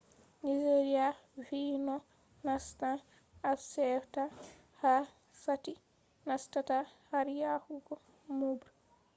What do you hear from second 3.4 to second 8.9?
afcfta ha sati nastata har yahugo moobre